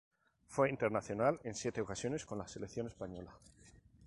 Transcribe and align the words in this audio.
Fue 0.47 0.71
internacional 0.71 1.39
en 1.43 1.53
siete 1.53 1.79
ocasiones 1.79 2.25
con 2.25 2.39
la 2.39 2.47
selección 2.47 2.87
española. 2.87 3.37